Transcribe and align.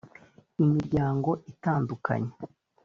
imiryango 0.63 1.29
itandukanye 1.51 2.31